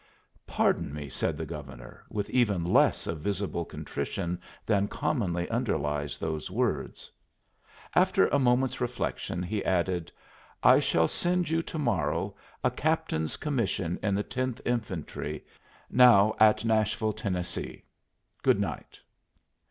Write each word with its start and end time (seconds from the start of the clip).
"Pardon 0.47 0.91
me," 0.91 1.09
said 1.09 1.37
the 1.37 1.45
Governor, 1.45 2.03
with 2.09 2.27
even 2.31 2.63
less 2.63 3.05
of 3.05 3.19
visible 3.19 3.63
contrition 3.63 4.41
than 4.65 4.87
commonly 4.87 5.47
underlies 5.51 6.17
those 6.17 6.49
words. 6.49 7.11
After 7.93 8.27
a 8.29 8.39
moment's 8.39 8.81
reflection 8.81 9.43
he 9.43 9.63
added: 9.63 10.11
"I 10.63 10.79
shall 10.79 11.07
send 11.07 11.51
you 11.51 11.61
to 11.61 11.77
morrow 11.77 12.35
a 12.63 12.71
captain's 12.71 13.37
commission 13.37 13.99
in 14.01 14.15
the 14.15 14.23
Tenth 14.23 14.59
Infantry, 14.65 15.45
now 15.87 16.33
at 16.39 16.65
Nashville, 16.65 17.13
Tennessee. 17.13 17.83
Good 18.41 18.59
night." 18.59 18.99